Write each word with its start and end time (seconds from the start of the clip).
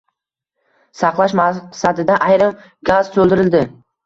Saqlash 1.01 1.35
maqsadida 1.39 2.17
ayrim 2.29 2.57
gaz 2.93 3.13
toʻldirildi. 3.19 3.65